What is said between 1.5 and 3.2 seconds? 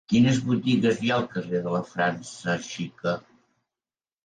de la França Xica?